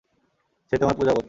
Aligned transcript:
সে 0.71 0.75
তোমার 0.77 0.95
পূজা 0.95 1.11
করত। 1.11 1.19